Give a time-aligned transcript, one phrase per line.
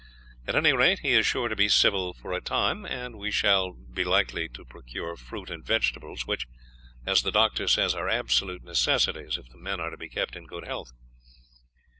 [0.47, 3.71] At any rate, he is sure to be civil for a time, and we shall
[3.73, 6.47] be likely to procure fruit and vegetables, which,
[7.05, 10.47] as the doctor says, are absolute necessities if the men are to be kept in
[10.47, 10.91] good health."